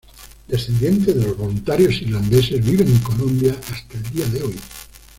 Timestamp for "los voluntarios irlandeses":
1.27-2.65